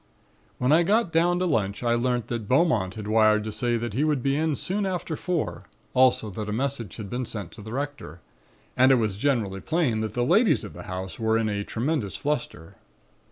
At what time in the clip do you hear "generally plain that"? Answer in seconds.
9.15-10.15